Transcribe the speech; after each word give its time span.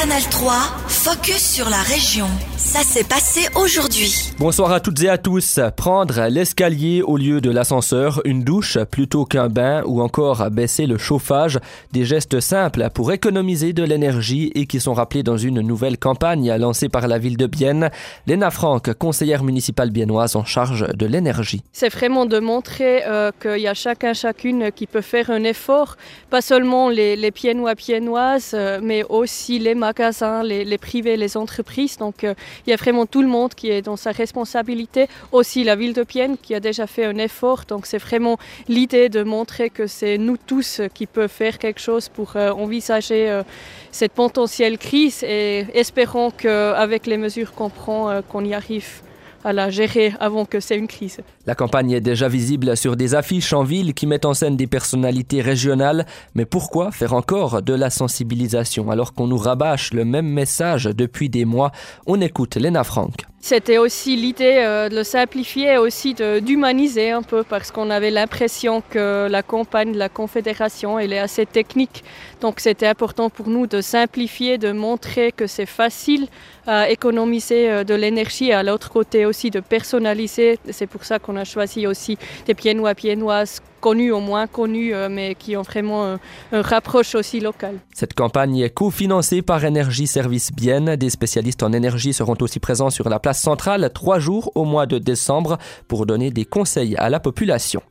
Canal 0.00 0.22
3, 0.30 0.52
focus 0.86 1.54
sur 1.54 1.68
la 1.68 1.82
région. 1.82 2.28
Ça 2.56 2.80
s'est 2.80 3.02
passé 3.02 3.48
aujourd'hui. 3.56 4.12
Bonsoir 4.38 4.70
à 4.70 4.78
toutes 4.78 5.02
et 5.02 5.08
à 5.08 5.18
tous. 5.18 5.58
Prendre 5.76 6.28
l'escalier 6.28 7.02
au 7.02 7.16
lieu 7.16 7.40
de 7.40 7.50
l'ascenseur, 7.50 8.20
une 8.24 8.44
douche 8.44 8.78
plutôt 8.90 9.24
qu'un 9.24 9.48
bain 9.48 9.82
ou 9.86 10.00
encore 10.00 10.50
baisser 10.50 10.86
le 10.86 10.98
chauffage, 10.98 11.58
des 11.92 12.04
gestes 12.04 12.38
simples 12.38 12.88
pour 12.94 13.10
économiser 13.10 13.72
de 13.72 13.82
l'énergie 13.82 14.52
et 14.54 14.66
qui 14.66 14.78
sont 14.78 14.94
rappelés 14.94 15.24
dans 15.24 15.36
une 15.36 15.62
nouvelle 15.62 15.98
campagne 15.98 16.54
lancée 16.56 16.88
par 16.88 17.08
la 17.08 17.18
ville 17.18 17.36
de 17.36 17.46
Bienne. 17.46 17.90
Léna 18.26 18.50
Franck, 18.50 18.92
conseillère 18.94 19.42
municipale 19.42 19.90
biennoise 19.90 20.36
en 20.36 20.44
charge 20.44 20.86
de 20.94 21.06
l'énergie. 21.06 21.62
C'est 21.72 21.92
vraiment 21.92 22.26
de 22.26 22.38
montrer 22.38 23.04
euh, 23.06 23.32
qu'il 23.40 23.62
y 23.62 23.66
a 23.68 23.74
chacun, 23.74 24.12
chacune 24.12 24.70
qui 24.70 24.86
peut 24.86 25.00
faire 25.00 25.30
un 25.30 25.42
effort, 25.42 25.96
pas 26.30 26.42
seulement 26.42 26.88
les, 26.88 27.16
les 27.16 27.32
piennois, 27.32 27.74
piennoises, 27.74 28.52
euh, 28.54 28.78
mais 28.82 29.02
aussi 29.08 29.58
les 29.58 29.74
magasins, 29.88 30.42
les, 30.42 30.78
privés, 30.78 31.16
les 31.16 31.36
entreprises. 31.36 31.96
Donc 32.04 32.16
euh, 32.24 32.34
il 32.64 32.70
y 32.70 32.72
a 32.72 32.80
vraiment 32.84 33.06
tout 33.14 33.22
le 33.28 33.32
monde 33.36 33.52
qui 33.58 33.68
est 33.70 33.82
dans 33.90 34.00
sa 34.04 34.12
responsabilité. 34.22 35.02
Aussi 35.32 35.64
la 35.64 35.76
ville 35.80 35.94
de 36.00 36.04
Pienne 36.12 36.36
qui 36.44 36.54
a 36.54 36.60
déjà 36.60 36.86
fait 36.86 37.06
un 37.12 37.18
effort. 37.28 37.60
Donc 37.72 37.82
c'est 37.86 38.02
vraiment 38.08 38.36
l'idée 38.68 39.08
de 39.08 39.22
montrer 39.36 39.68
que 39.70 39.86
c'est 39.86 40.16
nous 40.18 40.38
tous 40.50 40.70
qui 40.96 41.06
peuvent 41.06 41.36
faire 41.42 41.56
quelque 41.58 41.82
chose 41.90 42.04
pour 42.16 42.28
euh, 42.36 42.64
envisager 42.64 43.22
euh, 43.30 43.42
cette 43.90 44.12
potentielle 44.12 44.76
crise 44.78 45.18
et 45.22 45.66
espérons 45.74 46.30
qu'avec 46.30 47.06
les 47.06 47.16
mesures 47.16 47.52
qu'on 47.56 47.70
prend, 47.70 48.22
qu'on 48.30 48.44
y 48.44 48.54
arrive 48.54 49.07
à 49.44 49.52
la 49.52 49.70
gérer 49.70 50.12
avant 50.20 50.44
que 50.44 50.60
c'est 50.60 50.76
une 50.76 50.88
crise. 50.88 51.20
La 51.46 51.54
campagne 51.54 51.92
est 51.92 52.00
déjà 52.00 52.28
visible 52.28 52.76
sur 52.76 52.96
des 52.96 53.14
affiches 53.14 53.52
en 53.52 53.62
ville 53.62 53.94
qui 53.94 54.06
mettent 54.06 54.24
en 54.24 54.34
scène 54.34 54.56
des 54.56 54.66
personnalités 54.66 55.40
régionales, 55.40 56.06
mais 56.34 56.44
pourquoi 56.44 56.90
faire 56.90 57.14
encore 57.14 57.62
de 57.62 57.74
la 57.74 57.90
sensibilisation 57.90 58.90
alors 58.90 59.14
qu'on 59.14 59.26
nous 59.26 59.38
rabâche 59.38 59.92
le 59.92 60.04
même 60.04 60.28
message 60.28 60.84
depuis 60.84 61.28
des 61.28 61.44
mois? 61.44 61.72
On 62.06 62.20
écoute 62.20 62.56
Lena 62.56 62.84
Frank. 62.84 63.26
C'était 63.40 63.78
aussi 63.78 64.16
l'idée 64.16 64.56
euh, 64.58 64.88
de 64.88 64.96
le 64.96 65.04
simplifier, 65.04 65.78
aussi 65.78 66.14
d'humaniser 66.42 67.12
un 67.12 67.22
peu, 67.22 67.44
parce 67.44 67.70
qu'on 67.70 67.88
avait 67.88 68.10
l'impression 68.10 68.82
que 68.90 69.28
la 69.30 69.42
campagne 69.42 69.92
de 69.92 69.98
la 69.98 70.08
Confédération, 70.08 70.98
elle 70.98 71.12
est 71.12 71.20
assez 71.20 71.46
technique. 71.46 72.02
Donc 72.40 72.58
c'était 72.58 72.88
important 72.88 73.30
pour 73.30 73.48
nous 73.48 73.66
de 73.66 73.80
simplifier, 73.80 74.58
de 74.58 74.72
montrer 74.72 75.30
que 75.30 75.46
c'est 75.46 75.66
facile 75.66 76.26
à 76.66 76.90
économiser 76.90 77.70
euh, 77.70 77.84
de 77.84 77.94
l'énergie, 77.94 78.48
et 78.48 78.54
à 78.54 78.62
l'autre 78.64 78.90
côté 78.90 79.24
aussi 79.24 79.50
de 79.50 79.60
personnaliser. 79.60 80.58
C'est 80.70 80.88
pour 80.88 81.04
ça 81.04 81.20
qu'on 81.20 81.36
a 81.36 81.44
choisi 81.44 81.86
aussi 81.86 82.18
des 82.46 82.54
pieds-noix, 82.54 82.94
pieds-noises 82.94 83.60
connus 83.80 84.10
ou 84.10 84.18
moins 84.18 84.48
connus, 84.48 84.92
euh, 84.92 85.08
mais 85.08 85.36
qui 85.36 85.56
ont 85.56 85.62
vraiment 85.62 86.04
un, 86.04 86.18
un 86.50 86.62
rapproche 86.62 87.14
aussi 87.14 87.38
local. 87.38 87.76
Cette 87.94 88.14
campagne 88.14 88.58
est 88.58 88.70
cofinancée 88.70 89.42
par 89.42 89.64
Énergie 89.64 90.08
Service 90.08 90.52
Bienne. 90.52 90.96
Des 90.96 91.10
spécialistes 91.10 91.62
en 91.62 91.72
énergie 91.72 92.12
seront 92.12 92.36
aussi 92.40 92.58
présents 92.58 92.90
sur 92.90 93.08
la 93.08 93.20
place 93.20 93.27
centrale 93.32 93.90
trois 93.92 94.18
jours 94.18 94.52
au 94.54 94.64
mois 94.64 94.86
de 94.86 94.98
décembre 94.98 95.58
pour 95.86 96.06
donner 96.06 96.30
des 96.30 96.44
conseils 96.44 96.96
à 96.96 97.10
la 97.10 97.20
population. 97.20 97.82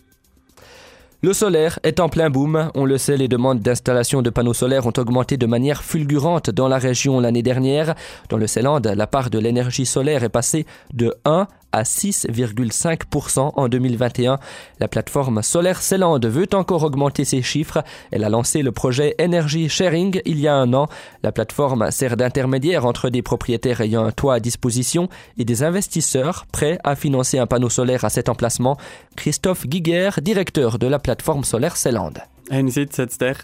Le 1.24 1.34
solaire 1.34 1.80
est 1.82 2.00
en 2.00 2.10
plein 2.10 2.30
boom. 2.30 2.70
On 2.76 2.86
le 2.86 3.00
sait, 3.00 3.18
les 3.18 3.28
demandes 3.28 3.60
d'installation 3.60 4.22
de 4.22 4.30
panneaux 4.30 4.54
solaires 4.54 4.86
ont 4.86 4.94
augmenté 4.98 5.36
de 5.36 5.48
manière 5.48 5.84
fulgurante 5.84 6.52
dans 6.52 6.68
la 6.68 6.78
région 6.78 7.20
l'année 7.20 7.42
dernière. 7.42 7.96
Dans 8.30 8.38
le 8.38 8.46
Célande, 8.46 8.86
la 8.86 9.08
part 9.08 9.32
de 9.32 9.40
l'énergie 9.40 9.88
solaire 9.88 10.24
est 10.24 10.30
passée 10.30 10.68
de 10.94 11.16
1 11.26 11.48
à 11.72 11.84
6,5% 11.84 13.52
en 13.56 13.68
2021. 13.68 14.40
La 14.80 14.88
plateforme 14.88 15.42
Solaire 15.44 15.82
Célande 15.82 16.26
veut 16.26 16.48
encore 16.54 16.84
augmenter 16.84 17.26
ses 17.26 17.42
chiffres. 17.42 17.84
Elle 18.12 18.24
a 18.24 18.30
lancé 18.30 18.62
le 18.62 18.72
projet 18.72 19.16
Energy 19.22 19.70
Sharing 19.70 20.22
il 20.26 20.40
y 20.40 20.48
a 20.48 20.56
un 20.56 20.74
an. 20.74 20.88
La 21.24 21.32
plateforme 21.32 21.92
sert 21.92 22.18
d'intermédiaire 22.18 22.86
entre 22.86 23.10
des 23.10 23.22
propriétaires 23.22 23.82
ayant 23.82 24.06
un 24.06 24.12
toit 24.12 24.36
à 24.36 24.40
disposition 24.40 25.10
et 25.38 25.46
des 25.46 25.64
investisseurs 25.64 26.46
prêts 26.52 26.80
à 26.84 26.96
financer 26.96 27.38
un 27.38 27.48
panneau 27.48 27.70
solaire 27.70 28.06
à 28.06 28.10
cet 28.10 28.30
emplacement. 28.30 28.78
Christophe 29.16 29.68
Guiguer, 29.68 30.12
directeur 30.22 30.80
de 30.80 30.88
la 30.88 31.00
plateforme 31.08 31.46
Solaire 31.46 31.78
Célande. 31.78 32.22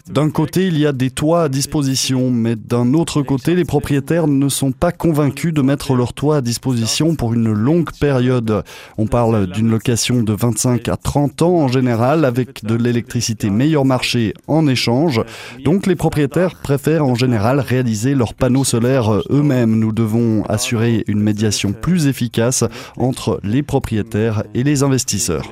D'un 0.08 0.30
côté, 0.30 0.66
il 0.66 0.78
y 0.78 0.86
a 0.86 0.92
des 0.92 1.10
toits 1.10 1.44
à 1.44 1.48
disposition, 1.48 2.30
mais 2.30 2.56
d'un 2.56 2.94
autre 2.94 3.22
côté, 3.22 3.54
les 3.54 3.64
propriétaires 3.64 4.26
ne 4.26 4.48
sont 4.48 4.72
pas 4.72 4.92
convaincus 4.92 5.52
de 5.52 5.62
mettre 5.62 5.94
leur 5.94 6.12
toit 6.12 6.36
à 6.36 6.40
disposition 6.40 7.14
pour 7.14 7.34
une 7.34 7.52
longue 7.52 7.90
période. 8.00 8.64
On 8.96 9.06
parle 9.06 9.46
d'une 9.46 9.70
location 9.70 10.22
de 10.22 10.32
25 10.32 10.88
à 10.88 10.96
30 10.96 11.42
ans 11.42 11.56
en 11.56 11.68
général, 11.68 12.24
avec 12.24 12.64
de 12.64 12.74
l'électricité 12.74 13.50
meilleur 13.50 13.84
marché 13.84 14.34
en 14.46 14.66
échange. 14.66 15.20
Donc 15.64 15.86
les 15.86 15.96
propriétaires 15.96 16.54
préfèrent 16.56 17.04
en 17.04 17.14
général 17.14 17.60
réaliser 17.60 18.14
leurs 18.14 18.34
panneaux 18.34 18.64
solaires 18.64 19.20
eux-mêmes. 19.30 19.78
Nous 19.78 19.92
devons 19.92 20.44
assurer 20.44 21.04
une 21.06 21.20
médiation 21.20 21.72
plus 21.72 22.06
efficace 22.06 22.64
entre 22.96 23.40
les 23.42 23.62
propriétaires 23.62 24.44
et 24.54 24.62
les 24.62 24.82
investisseurs. 24.82 25.50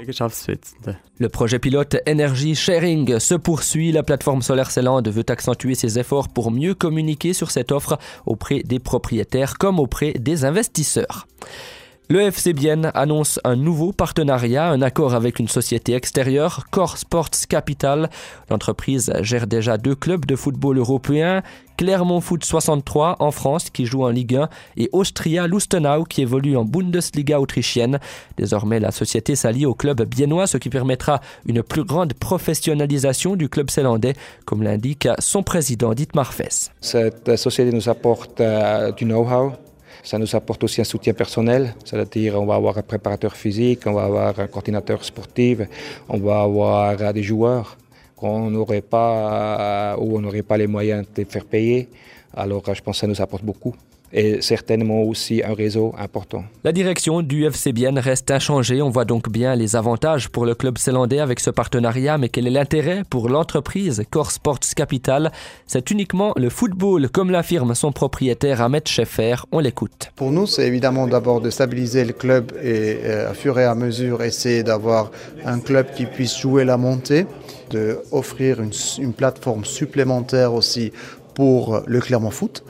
Le 1.18 1.28
projet 1.28 1.58
pilote 1.60 1.96
Energy 2.08 2.54
Sharing 2.56 3.18
se 3.20 3.34
poursuit. 3.42 3.92
La 3.92 4.02
plateforme 4.02 4.42
Solaire 4.42 4.70
Célande 4.70 5.08
veut 5.08 5.24
accentuer 5.28 5.74
ses 5.74 5.98
efforts 5.98 6.28
pour 6.28 6.50
mieux 6.50 6.74
communiquer 6.74 7.32
sur 7.32 7.50
cette 7.50 7.72
offre 7.72 7.98
auprès 8.26 8.60
des 8.60 8.78
propriétaires 8.78 9.58
comme 9.58 9.78
auprès 9.78 10.12
des 10.12 10.44
investisseurs. 10.44 11.26
Le 12.08 12.20
FC 12.20 12.52
annonce 12.92 13.40
un 13.42 13.56
nouveau 13.56 13.92
partenariat, 13.92 14.68
un 14.68 14.82
accord 14.82 15.14
avec 15.14 15.38
une 15.38 15.48
société 15.48 15.94
extérieure, 15.94 16.66
Core 16.70 16.98
Sports 16.98 17.30
Capital. 17.48 18.10
L'entreprise 18.50 19.10
gère 19.22 19.46
déjà 19.46 19.78
deux 19.78 19.94
clubs 19.94 20.26
de 20.26 20.36
football 20.36 20.76
européens, 20.78 21.42
Clermont 21.82 22.20
Foot 22.20 22.44
63 22.44 23.16
en 23.18 23.32
France 23.32 23.68
qui 23.68 23.86
joue 23.86 24.04
en 24.04 24.10
Ligue 24.10 24.36
1 24.36 24.48
et 24.76 24.88
Austria 24.92 25.48
Lustenau 25.48 26.04
qui 26.04 26.22
évolue 26.22 26.56
en 26.56 26.64
Bundesliga 26.64 27.40
autrichienne. 27.40 27.98
Désormais, 28.36 28.78
la 28.78 28.92
société 28.92 29.34
s'allie 29.34 29.66
au 29.66 29.74
club 29.74 30.00
biennois, 30.02 30.46
ce 30.46 30.58
qui 30.58 30.70
permettra 30.70 31.20
une 31.44 31.64
plus 31.64 31.82
grande 31.82 32.14
professionnalisation 32.14 33.34
du 33.34 33.48
club 33.48 33.68
zélandais, 33.68 34.12
comme 34.44 34.62
l'indique 34.62 35.08
son 35.18 35.42
président 35.42 35.92
Dietmar 35.92 36.32
Fess. 36.32 36.70
Cette 36.80 37.34
société 37.34 37.72
nous 37.72 37.88
apporte 37.88 38.40
euh, 38.40 38.92
du 38.92 39.04
know-how 39.04 39.50
ça 40.04 40.18
nous 40.18 40.34
apporte 40.34 40.64
aussi 40.64 40.80
un 40.80 40.84
soutien 40.84 41.14
personnel, 41.14 41.74
c'est-à-dire 41.84 42.40
on 42.40 42.46
va 42.46 42.56
avoir 42.56 42.78
un 42.78 42.82
préparateur 42.82 43.36
physique, 43.36 43.86
on 43.86 43.92
va 43.92 44.04
avoir 44.04 44.38
un 44.40 44.46
coordinateur 44.48 45.04
sportif, 45.04 45.60
on 46.08 46.18
va 46.18 46.42
avoir 46.42 47.12
des 47.12 47.22
joueurs 47.22 47.76
n'aurait 48.50 48.82
pas 48.82 49.96
ou 49.98 50.16
on 50.16 50.20
n'aurait 50.20 50.42
pas 50.42 50.56
les 50.56 50.66
moyens 50.66 51.06
de 51.14 51.24
faire 51.24 51.44
payer. 51.44 51.88
Alors 52.34 52.62
je 52.74 52.80
pense 52.80 52.96
que 52.96 53.00
ça 53.00 53.06
nous 53.06 53.20
apporte 53.20 53.44
beaucoup 53.44 53.74
et 54.12 54.42
certainement 54.42 55.02
aussi 55.02 55.42
un 55.42 55.54
réseau 55.54 55.94
important. 55.98 56.44
La 56.64 56.72
direction 56.72 57.22
du 57.22 57.46
FC 57.46 57.72
Bienne 57.72 57.98
reste 57.98 58.30
inchangée. 58.30 58.82
On 58.82 58.90
voit 58.90 59.04
donc 59.04 59.30
bien 59.30 59.54
les 59.54 59.76
avantages 59.76 60.28
pour 60.28 60.44
le 60.44 60.54
club 60.54 60.78
zélandais 60.78 61.18
avec 61.18 61.40
ce 61.40 61.50
partenariat, 61.50 62.18
mais 62.18 62.28
quel 62.28 62.46
est 62.46 62.50
l'intérêt 62.50 63.02
pour 63.08 63.28
l'entreprise 63.28 64.04
Core 64.10 64.30
Sports 64.30 64.60
Capital? 64.76 65.32
C'est 65.66 65.90
uniquement 65.90 66.32
le 66.36 66.50
football, 66.50 67.08
comme 67.08 67.30
l'affirme 67.30 67.74
son 67.74 67.92
propriétaire 67.92 68.60
Ahmed 68.60 68.86
Scheffer. 68.86 69.36
On 69.50 69.58
l'écoute. 69.58 70.12
Pour 70.16 70.30
nous, 70.30 70.46
c'est 70.46 70.66
évidemment 70.66 71.06
d'abord 71.06 71.40
de 71.40 71.50
stabiliser 71.50 72.04
le 72.04 72.12
club 72.12 72.52
et 72.62 72.98
euh, 73.04 73.30
à 73.30 73.34
fur 73.34 73.58
et 73.58 73.64
à 73.64 73.74
mesure 73.74 74.22
essayer 74.22 74.62
d'avoir 74.62 75.10
un 75.44 75.58
club 75.58 75.86
qui 75.94 76.06
puisse 76.06 76.38
jouer 76.38 76.64
la 76.64 76.76
montée, 76.76 77.26
de 77.70 77.98
offrir 78.10 78.60
une, 78.60 78.72
une 78.98 79.12
plateforme 79.14 79.64
supplémentaire 79.64 80.52
aussi 80.52 80.92
pour 81.34 81.82
le 81.86 82.00
Clermont 82.00 82.30
Foot 82.30 82.62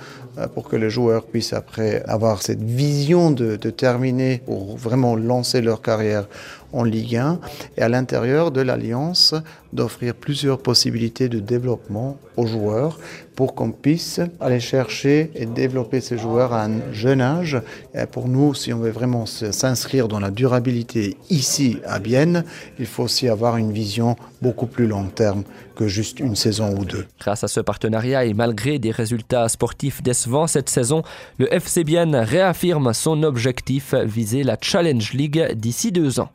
pour 0.55 0.69
que 0.69 0.77
les 0.77 0.91
joueurs 0.91 1.25
puissent 1.25 1.53
après 1.53 2.03
avoir 2.07 2.43
cette 2.43 2.63
vision 2.63 3.31
de, 3.31 3.57
de, 3.57 3.71
terminer 3.71 4.41
pour 4.45 4.77
vraiment 4.77 5.15
lancer 5.15 5.61
leur 5.61 5.83
carrière 5.83 6.27
en 6.73 6.85
Ligue 6.85 7.17
1 7.17 7.41
et 7.77 7.83
à 7.83 7.89
l'intérieur 7.89 8.51
de 8.51 8.61
l'Alliance 8.61 9.35
d'offrir 9.73 10.15
plusieurs 10.15 10.59
possibilités 10.59 11.29
de 11.29 11.39
développement 11.39 12.19
aux 12.37 12.47
joueurs 12.47 12.99
pour 13.35 13.55
qu'on 13.55 13.73
puisse 13.73 14.21
aller 14.41 14.61
chercher 14.61 15.31
et 15.35 15.47
développer 15.47 16.01
ces 16.01 16.19
joueurs 16.19 16.53
à 16.53 16.65
un 16.65 16.93
jeune 16.93 17.21
âge. 17.21 17.61
Et 17.95 18.07
pour 18.07 18.29
nous, 18.29 18.55
si 18.55 18.73
on 18.73 18.79
veut 18.79 18.91
vraiment 18.91 19.25
s'inscrire 19.27 20.09
dans 20.09 20.21
la 20.21 20.31
durabilité 20.31 21.17
ici 21.31 21.79
à 21.87 21.99
Bienne, 21.99 22.45
il 22.79 22.87
faut 22.87 23.05
aussi 23.05 23.29
avoir 23.29 23.57
une 23.57 23.73
vision 23.73 24.17
beaucoup 24.43 24.67
plus 24.67 24.87
long 24.87 25.05
terme 25.05 25.45
que 25.75 25.89
juste 25.89 26.21
une 26.21 26.37
saison 26.37 26.77
ou 26.77 26.85
deux. 26.85 27.07
Grâce 27.19 27.45
à 27.45 27.49
ce 27.49 27.61
partenariat 27.61 28.25
et 28.27 28.35
malgré 28.35 28.79
des 28.79 28.91
résultats 28.91 29.49
sportifs 29.49 30.03
décevants 30.03 30.47
cette 30.47 30.69
saison, 30.69 31.03
le 31.39 31.53
FC 31.53 31.85
Bienne 31.85 32.15
réaffirme 32.15 32.93
son 32.93 33.23
objectif 33.23 33.95
viser 33.95 34.43
la 34.43 34.59
Challenge 34.61 35.13
League 35.15 35.53
d'ici 35.55 35.91
deux 35.91 36.21
ans. 36.21 36.31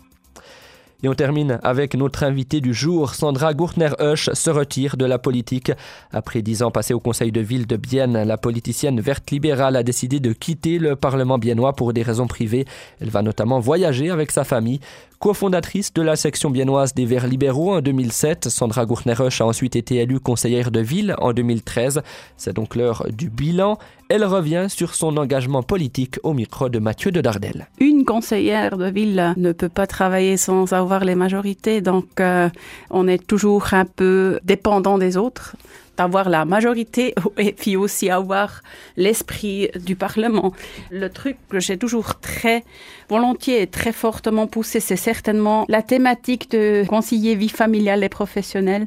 Et 1.03 1.07
on 1.07 1.13
termine 1.13 1.59
avec 1.61 1.93
notre 1.93 2.23
invité 2.23 2.59
du 2.59 2.73
jour, 2.73 3.13
Sandra 3.13 3.53
Gurtner-Husch 3.53 4.31
se 4.33 4.49
retire 4.49 4.97
de 4.97 5.05
la 5.05 5.19
politique. 5.19 5.71
Après 6.11 6.41
dix 6.41 6.63
ans 6.63 6.71
passés 6.71 6.95
au 6.95 6.99
conseil 6.99 7.31
de 7.31 7.39
ville 7.39 7.67
de 7.67 7.77
Bienne, 7.77 8.23
la 8.23 8.37
politicienne 8.37 8.99
verte 8.99 9.29
libérale 9.29 9.75
a 9.75 9.83
décidé 9.83 10.19
de 10.19 10.33
quitter 10.33 10.79
le 10.79 10.95
Parlement 10.95 11.37
biennois 11.37 11.73
pour 11.73 11.93
des 11.93 12.01
raisons 12.01 12.25
privées. 12.25 12.65
Elle 12.99 13.11
va 13.11 13.21
notamment 13.21 13.59
voyager 13.59 14.09
avec 14.09 14.31
sa 14.31 14.43
famille. 14.43 14.79
Co-fondatrice 15.19 15.93
de 15.93 16.03
la 16.03 16.15
section 16.15 16.51
biennoise 16.51 16.93
des 16.93 17.05
Verts 17.05 17.25
libéraux 17.25 17.73
en 17.73 17.81
2007, 17.81 18.49
Sandra 18.49 18.85
Gurtner-Husch 18.85 19.41
a 19.41 19.45
ensuite 19.45 19.75
été 19.75 19.95
élue 19.95 20.19
conseillère 20.19 20.69
de 20.69 20.79
ville 20.79 21.15
en 21.17 21.33
2013. 21.33 22.01
C'est 22.37 22.55
donc 22.55 22.75
l'heure 22.75 23.03
du 23.11 23.29
bilan. 23.29 23.79
Elle 24.09 24.23
revient 24.23 24.67
sur 24.69 24.93
son 24.93 25.17
engagement 25.17 25.63
politique 25.63 26.19
au 26.21 26.33
micro 26.33 26.69
de 26.69 26.77
Mathieu 26.77 27.11
de 27.11 27.19
Dardel. 27.19 27.67
Une 27.79 28.05
conseillère 28.05 28.77
de 28.77 28.89
ville 28.89 29.33
ne 29.37 29.51
peut 29.53 29.69
pas 29.69 29.87
travailler 29.87 30.37
sans 30.37 30.71
avoir 30.71 30.86
les 30.87 31.15
majorités, 31.15 31.81
donc 31.81 32.19
euh, 32.19 32.49
on 32.89 33.07
est 33.07 33.25
toujours 33.25 33.73
un 33.73 33.85
peu 33.85 34.39
dépendant 34.43 34.97
des 34.97 35.17
autres. 35.17 35.55
D'avoir 35.97 36.29
la 36.29 36.45
majorité 36.45 37.15
et 37.39 37.53
puis 37.53 37.75
aussi 37.75 38.11
avoir 38.11 38.61
l'esprit 38.97 39.69
du 39.83 39.95
Parlement. 39.95 40.53
Le 40.91 41.09
truc 41.09 41.37
que 41.49 41.59
j'ai 41.59 41.75
toujours 41.75 42.19
très 42.19 42.63
volontiers 43.09 43.63
et 43.63 43.67
très 43.67 43.91
fortement 43.91 44.45
poussé, 44.45 44.79
c'est 44.79 44.95
certainement 44.95 45.65
la 45.69 45.81
thématique 45.81 46.51
de 46.51 46.85
concilier 46.87 47.33
vie 47.33 47.49
familiale 47.49 48.03
et 48.03 48.09
professionnelle 48.09 48.85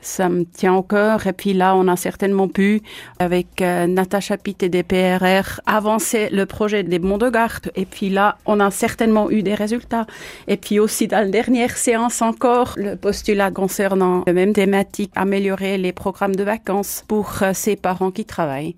ça 0.00 0.28
me 0.28 0.44
tient 0.44 0.74
au 0.74 0.82
cœur. 0.82 1.26
Et 1.26 1.32
puis 1.32 1.52
là, 1.52 1.76
on 1.76 1.88
a 1.88 1.96
certainement 1.96 2.48
pu, 2.48 2.82
avec 3.18 3.62
euh, 3.62 3.86
Natacha 3.86 4.36
Pitt 4.36 4.62
et 4.62 4.68
des 4.68 4.82
PRR, 4.82 5.60
avancer 5.66 6.28
le 6.30 6.46
projet 6.46 6.82
des 6.82 6.98
monts 6.98 7.18
de 7.18 7.28
garde. 7.28 7.70
Et 7.74 7.84
puis 7.84 8.10
là, 8.10 8.38
on 8.46 8.60
a 8.60 8.70
certainement 8.70 9.30
eu 9.30 9.42
des 9.42 9.54
résultats. 9.54 10.06
Et 10.48 10.56
puis 10.56 10.78
aussi, 10.78 11.06
dans 11.06 11.18
la 11.18 11.28
dernière 11.28 11.76
séance 11.76 12.22
encore, 12.22 12.74
le 12.76 12.96
postulat 12.96 13.50
concernant 13.50 14.24
la 14.26 14.32
même 14.32 14.52
thématique, 14.52 15.12
améliorer 15.14 15.78
les 15.78 15.92
programmes 15.92 16.36
de 16.36 16.44
vacances 16.44 17.04
pour 17.08 17.42
euh, 17.42 17.52
ces 17.54 17.76
parents 17.76 18.10
qui 18.10 18.24
travaillent 18.24 18.74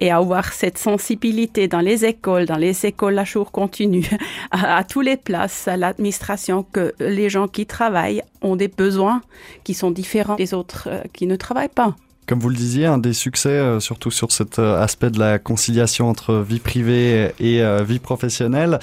et 0.00 0.10
avoir 0.10 0.52
cette 0.52 0.78
sensibilité 0.78 1.68
dans 1.68 1.80
les 1.80 2.04
écoles, 2.04 2.46
dans 2.46 2.56
les 2.56 2.86
écoles 2.86 3.18
à 3.18 3.24
jour 3.24 3.52
continu, 3.52 4.08
à, 4.50 4.78
à 4.78 4.84
tous 4.84 5.02
les 5.02 5.16
places, 5.16 5.68
à 5.68 5.76
l'administration, 5.76 6.62
que 6.62 6.94
les 6.98 7.28
gens 7.28 7.48
qui 7.48 7.66
travaillent 7.66 8.22
ont 8.42 8.56
des 8.56 8.68
besoins 8.68 9.20
qui 9.62 9.74
sont 9.74 9.90
différents 9.90 10.36
des 10.36 10.54
autres 10.54 10.59
euh, 10.86 11.02
qui 11.12 11.26
ne 11.26 11.36
travaillent 11.36 11.68
pas. 11.68 11.94
Comme 12.26 12.38
vous 12.38 12.48
le 12.48 12.56
disiez, 12.56 12.86
un 12.86 12.98
des 12.98 13.12
succès, 13.12 13.48
euh, 13.48 13.80
surtout 13.80 14.10
sur 14.10 14.30
cet 14.30 14.58
euh, 14.58 14.80
aspect 14.80 15.10
de 15.10 15.18
la 15.18 15.38
conciliation 15.38 16.08
entre 16.08 16.34
vie 16.36 16.60
privée 16.60 17.32
et 17.40 17.62
vie 17.84 17.98
professionnelle, 17.98 18.78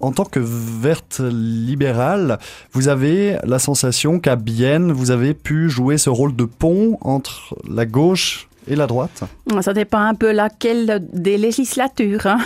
en 0.00 0.12
tant 0.12 0.24
que 0.24 0.40
verte 0.40 1.20
libérale, 1.20 2.38
vous 2.72 2.88
avez 2.88 3.36
la 3.44 3.58
sensation 3.58 4.20
qu'à 4.20 4.36
Bienne, 4.36 4.92
vous 4.92 5.10
avez 5.10 5.34
pu 5.34 5.68
jouer 5.68 5.98
ce 5.98 6.08
rôle 6.08 6.34
de 6.34 6.44
pont 6.44 6.98
entre 7.02 7.54
la 7.68 7.84
gauche 7.84 8.48
et 8.68 8.76
la 8.76 8.86
droite? 8.86 9.24
Ça 9.60 9.74
dépend 9.74 9.98
un 9.98 10.14
peu 10.14 10.32
laquelle 10.32 11.06
des 11.12 11.36
législatures. 11.36 12.26
Hein. 12.26 12.38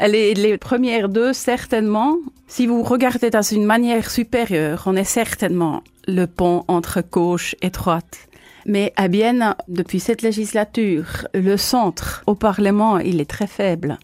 les, 0.00 0.34
les 0.34 0.58
premières 0.58 1.08
deux, 1.08 1.32
certainement. 1.32 2.16
Si 2.46 2.66
vous 2.66 2.82
regardez 2.82 3.30
dans 3.30 3.42
une 3.42 3.64
manière 3.64 4.10
supérieure, 4.10 4.84
on 4.86 4.96
est 4.96 5.04
certainement 5.04 5.82
le 6.06 6.26
pont 6.26 6.64
entre 6.68 7.02
gauche 7.02 7.54
et 7.62 7.70
droite. 7.70 8.28
Mais 8.66 8.92
à 8.96 9.08
Bienne, 9.08 9.54
depuis 9.68 10.00
cette 10.00 10.22
législature, 10.22 11.26
le 11.34 11.56
centre 11.56 12.22
au 12.26 12.34
Parlement, 12.34 12.98
il 12.98 13.20
est 13.20 13.28
très 13.28 13.46
faible 13.46 13.98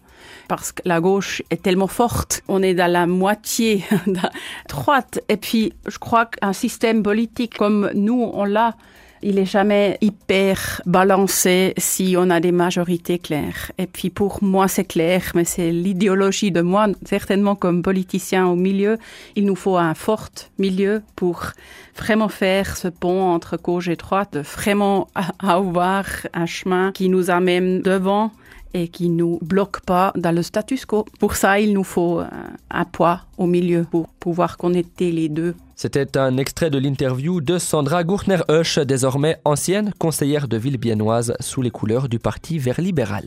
parce 0.47 0.71
que 0.71 0.81
la 0.85 0.99
gauche 0.99 1.41
est 1.49 1.61
tellement 1.61 1.87
forte. 1.87 2.43
On 2.47 2.61
est 2.61 2.73
dans 2.73 2.91
la 2.91 3.07
moitié 3.07 3.85
droite. 4.69 5.21
Et 5.29 5.37
puis, 5.37 5.73
je 5.87 5.97
crois 5.97 6.25
qu'un 6.25 6.53
système 6.53 7.03
politique 7.03 7.57
comme 7.57 7.89
nous, 7.93 8.29
on 8.33 8.43
l'a, 8.43 8.75
il 9.23 9.39
est 9.39 9.45
jamais 9.45 9.97
hyper 10.01 10.81
balancé 10.85 11.73
si 11.77 12.15
on 12.17 12.29
a 12.29 12.39
des 12.39 12.51
majorités 12.51 13.19
claires. 13.19 13.71
Et 13.77 13.87
puis 13.87 14.09
pour 14.09 14.43
moi, 14.43 14.67
c'est 14.67 14.85
clair, 14.85 15.31
mais 15.35 15.45
c'est 15.45 15.71
l'idéologie 15.71 16.51
de 16.51 16.61
moi, 16.61 16.87
certainement 17.05 17.55
comme 17.55 17.81
politicien 17.81 18.47
au 18.47 18.55
milieu. 18.55 18.97
Il 19.35 19.45
nous 19.45 19.55
faut 19.55 19.77
un 19.77 19.93
fort 19.93 20.29
milieu 20.57 21.01
pour 21.15 21.51
vraiment 21.95 22.29
faire 22.29 22.77
ce 22.77 22.87
pont 22.87 23.21
entre 23.21 23.57
gauche 23.57 23.87
et 23.87 23.95
droite, 23.95 24.37
vraiment 24.37 25.07
avoir 25.39 26.05
un 26.33 26.45
chemin 26.45 26.91
qui 26.91 27.09
nous 27.09 27.29
amène 27.29 27.81
devant 27.81 28.31
et 28.73 28.87
qui 28.87 29.09
nous 29.09 29.39
bloque 29.41 29.81
pas 29.81 30.13
dans 30.15 30.33
le 30.33 30.41
status 30.41 30.85
quo. 30.85 31.05
Pour 31.19 31.35
ça, 31.35 31.59
il 31.59 31.73
nous 31.73 31.83
faut 31.83 32.21
euh, 32.21 32.27
un 32.69 32.85
poids 32.85 33.21
au 33.37 33.45
milieu 33.45 33.85
pour 33.89 34.07
pouvoir 34.07 34.57
connecter 34.57 35.11
les 35.11 35.29
deux. 35.29 35.55
C'était 35.81 36.15
un 36.15 36.37
extrait 36.37 36.69
de 36.69 36.77
l'interview 36.77 37.41
de 37.41 37.57
Sandra 37.57 38.03
Gurtner-Husch, 38.03 38.77
désormais 38.77 39.39
ancienne 39.45 39.91
conseillère 39.97 40.47
de 40.47 40.55
ville 40.55 40.77
biennoise 40.77 41.33
sous 41.39 41.63
les 41.63 41.71
couleurs 41.71 42.07
du 42.07 42.19
Parti 42.19 42.59
vert 42.59 42.79
libéral. 42.79 43.25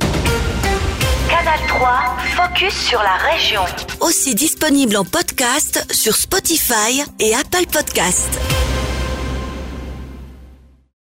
Canal 1.28 1.58
3, 1.66 2.16
focus 2.36 2.72
sur 2.72 3.00
la 3.00 3.16
région. 3.28 3.62
Aussi 4.00 4.36
disponible 4.36 4.96
en 4.96 5.04
podcast 5.04 5.84
sur 5.92 6.14
Spotify 6.14 7.02
et 7.18 7.34
Apple 7.34 7.66
Podcast. 7.72 8.38